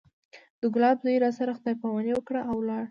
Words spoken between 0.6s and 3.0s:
د ګلاب زوى راسره خداى پاماني وکړه او ولاړ.